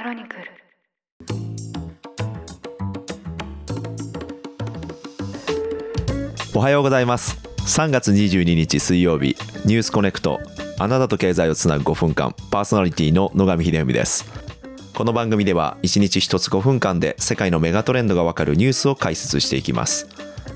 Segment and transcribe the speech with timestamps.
[0.00, 0.42] クロニクル。
[6.54, 7.36] おはようございます。
[7.66, 9.36] 3月22日水曜日
[9.66, 10.40] ニュースコネクト。
[10.78, 14.24] あなたと経済をつなぐ5分間パーソナリティの野上秀文です。
[14.94, 20.08] この番組では1日1つ5分間で世界のメガトレンドがわかるニュースを解説していきます。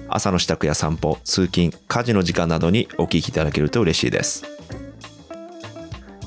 [0.09, 4.47] 朝の支度や散歩通勤家事の時間などにお聞きいただけると嬉しいです。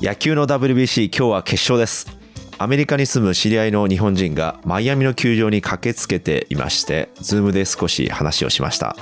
[0.00, 2.17] 野球の WBC 今日は決勝です。
[2.60, 8.96] アメリカに住む知り合いの日本人がマイアミの球場に駆けつけていましてズームで少し話をしました。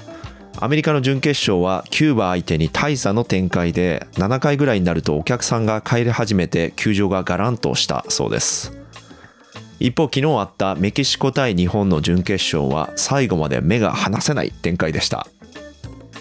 [0.59, 8.79] アメリカの準決勝はキューバ相手に大差の展開で7回ぐらいになるとお客さんが帰り始めて球場がガランとしたそうです。
[9.81, 15.27] 一方昨日あったメキシコ対日本の準決勝は最後まで目が離せない展開でした。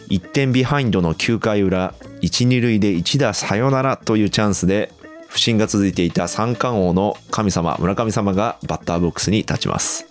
[0.09, 4.91] 1点ビハインドの9回裏1、2塁で1打サヨナラというチャンスで
[5.35, 10.07] 不振が続いていた三冠王の神様村上様がバッターボックスに立ちます。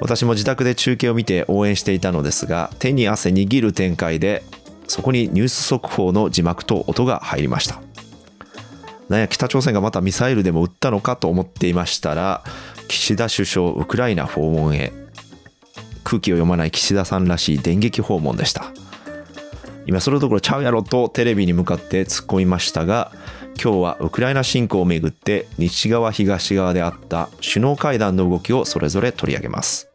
[0.00, 4.42] 私も自宅で中継を見て応援していたのですが手に汗握る展開で
[4.88, 7.80] そこにニュース速報の字幕と音が入りました。
[9.08, 12.42] なんや北朝鮮がまたミサイルでも撃ったのかと思っていましたら
[12.88, 14.92] 岸田首相ウクライナ訪問へ
[16.02, 18.72] 空気を読まない岸田さんらしい電撃訪問でした。
[19.86, 23.12] 今それどころちゃうやろとテレビに向かって突っ込みましたが
[23.60, 29.90] 今日はウクライナ侵攻をめぐって西側東側であった首脳会談の動きをそれぞれ取り上げます。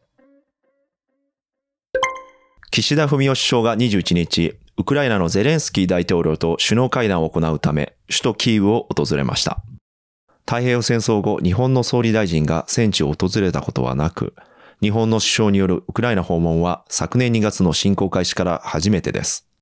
[2.72, 9.64] 岸田文雄首相が21日ウクライナのゼレンスキー大統領と首脳会談を行うため首都キーウを訪れました。
[10.46, 14.34] 太平洋戦争後日本の総理大臣が戦地を訪れたことはなく
[14.82, 19.53] 日本の首相によるウクライナ訪問は昨年2月の侵攻開始から初めてです。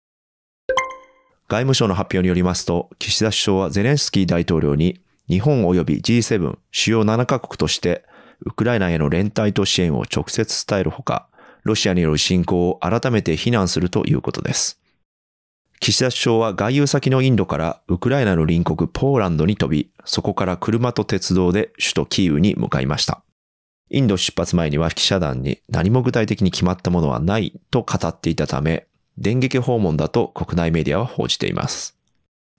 [1.51, 8.05] 外務省の発表によりますと、岸田首相はゼレンスキー大統領に、日本及び G7 主要7カ国として、
[8.45, 11.27] ウクライナへの連帯と支援を直接伝えるほか、
[11.65, 14.79] ロシアによる侵攻を改めて非難するということです。
[15.81, 23.25] 岸田首相は外遊先のインドからウクライナの隣国ポーランドに飛び、そこから車と鉄道で首都キーウに向かいました。
[23.89, 31.97] インド出発前には記者団に何も具体的に決まったものはないと語っていたため、電撃訪問だと国内メディアは報じています。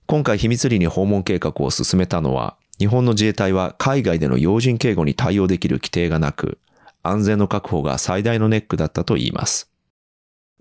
[0.06, 6.58] 今回秘密裏に訪問計画を進めたのは、日本の自衛隊は海外での要人警護に対応できる規定がなく、
[7.02, 9.70] 安全の確保が最大のネックだったと言います。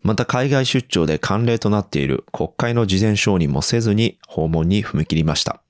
[0.04, 5.62] また海外出張で慣例となっている国会の事前承認もせずに訪問に踏み切りました。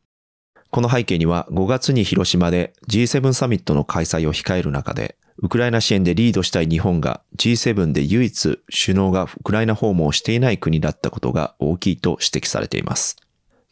[0.70, 13.18] この背景には5月に広島で G7 サミットの開催を控える中で、ウクライナ支援でリードしたい日本が G7 で唯一首脳がウクライナ訪問をしていない国だったことが大きいと指摘されています。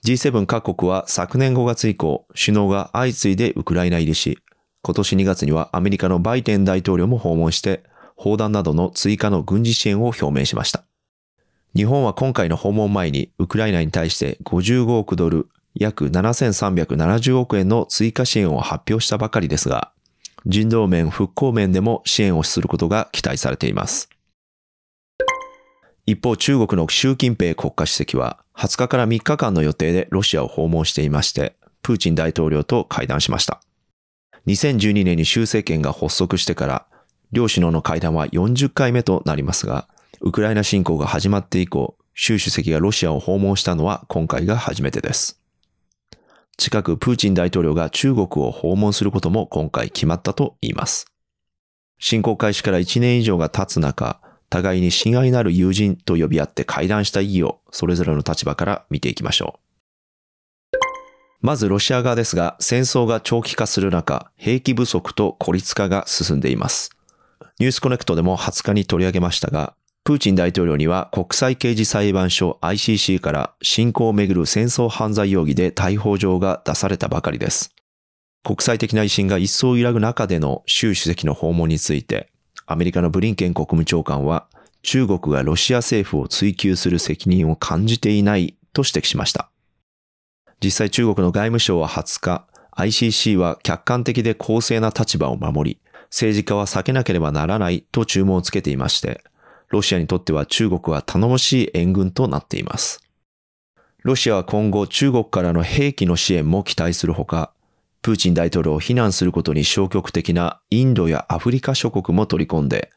[0.04, 4.40] G7 各国は昨年5月以降、首脳が相次いでウクライナ入りし、
[4.82, 7.84] 今年2月にはアメリカのバイデン大統領も訪問して、
[8.16, 10.86] 砲弾などの追加の軍事支援を表明しました。
[11.76, 19.92] 日本は今回の訪問前にウクライナに対して55億ドル、約7370億円の追加支援を発表したばかりですが、
[20.46, 24.10] 人道面、復興面でも支援をすることが期待されています。
[26.06, 33.62] 一方、中国の習近平国家主席は20日から3日間の予定でロシアを訪問していまして、プーチン大統領と会談しました。
[34.48, 36.86] 2012年に習政権が発足してから、
[37.32, 39.88] 両首脳の会談は40回目となりますが、
[40.22, 45.40] ウクライナ侵攻が始まって以降、習主席がロシアを訪問したのは今回が初めてです。
[46.60, 51.08] 近くプーチン大統領が中国を訪問することも今回決まったと言います。
[52.00, 60.78] 侵攻開始から1年以上が経つ中、互いに親愛なる友人と呼び合って会談した意義をそれぞれの立場から見ていきましょう。
[61.42, 66.92] まずロシア側ですが、戦争が長期化する中、兵器不足と孤立化が進んでいます。
[67.60, 69.76] ニュースコネクトでも20日に取り上げましたが、
[70.10, 77.76] プーチン大統領には国際刑事裁判所 ICC から侵攻をめぐる戦争犯罪容疑で逮捕状が出されたばかりです。
[78.44, 82.32] 国際的な威信が一層揺らぐ中での習主席の訪問について、
[82.66, 84.48] アメリカのブリンケン国務長官は
[84.82, 89.52] 中国がロシア政府を追及する責任を感じていないと指摘しました。
[90.60, 99.24] 実際中国の外務省は20日、ICC は客観的で公正な立場を守り、政治家は避けなければならないと注文をつけていまして、
[99.70, 103.02] ロシアにとっては中国は頼もしい援軍となっています。
[104.04, 107.54] ロシアは今後中国からの兵器の支援も期待するほか、
[108.02, 112.92] プーチン大統領を非難することに消極的なインドやアフリカ諸国も取り込んで、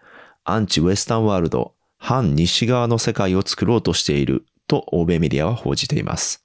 [0.45, 6.45] アンチウェスタンワールド、反西側の世界を作ろうとしていると欧米メディアは報じています。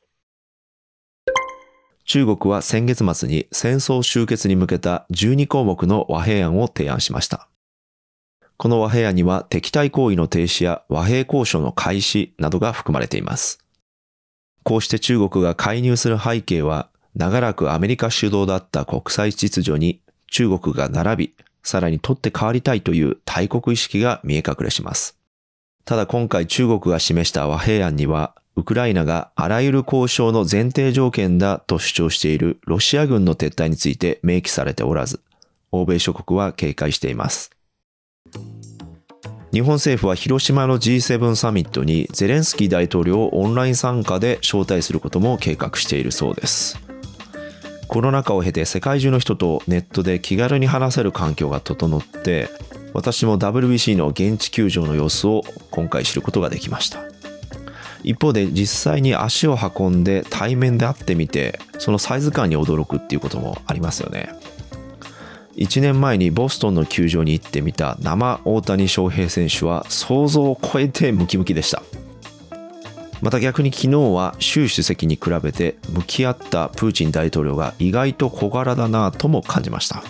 [2.05, 7.49] 中国は先月末に戦争終結に向けた12項目の和平案を提案しました。
[8.57, 13.59] この和平案には敵対行為の停止や和平交渉の開始などが含まれています。
[14.63, 20.01] こうして中国が介入する背景は、長らくアメリカ主導だった国際秩序に
[20.31, 21.33] 中国が並び、
[21.63, 25.17] さらに取って代わりたいという大国意識が見え隠れします。
[25.85, 35.21] ただ今回中国が示した和平案には、ウクライナがあらゆる交渉の前提条件だと主張しているロシア軍の撤退について明記されておらず、
[35.71, 37.56] 欧米諸国は警戒しています。
[39.57, 46.79] 日本政府は広島の G7 サミットにゼレンスキー大統領をオンライン参加で招待することも計画しているそうです。
[47.87, 52.49] コロナ禍を経て世界中の人とネットで気軽に話せる環境が整って、
[52.93, 56.99] 私も WBC の現地球場の様子を今回知ることができました。
[58.03, 64.29] 一方で実際に足を運んで対面で会ってみて、そのサイズ感に驚くっていうこともありますよね。
[65.57, 71.81] 1年前にボストンの球場に行ってみた生大谷翔平選手は想像を超えてムキムキでした。
[73.21, 80.03] また逆に昨日は習主席に比べて向き合ったプーチン大統領が意外と小柄だなとも感じました。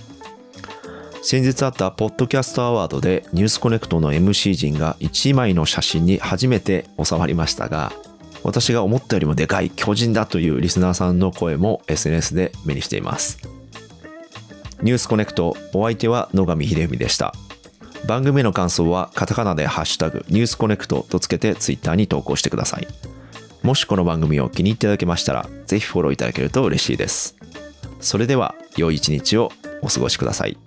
[1.21, 7.93] 先日あったポッドキャストアワードでニュースコネクトの MC 陣が1枚の写真に初めて収まりましたが、
[8.43, 13.56] 私が思ったよりもでかい巨人だというリスナーさんの声も SNS で目にしています。
[14.81, 17.33] ニュースコネクトお相手は野上秀文でした。
[18.05, 22.87] 番組の感想はカタカナでハッシュタグニュースコネクトとつけてツイッターに投稿してください。
[23.63, 27.35] もしこの番組を気に入っていただけましたら、ぜひフォローいただけると嬉しいです。
[27.99, 29.51] それでは、良い一日を
[29.81, 30.57] お過ごしください。